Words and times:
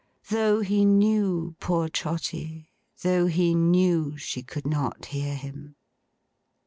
Though 0.29 0.61
he 0.61 0.83
knew, 0.83 1.55
poor 1.59 1.87
Trotty, 1.87 2.71
though 3.03 3.27
he 3.27 3.53
knew 3.53 4.17
she 4.17 4.41
could 4.41 4.65
not 4.65 5.05
hear 5.05 5.35
him. 5.35 5.75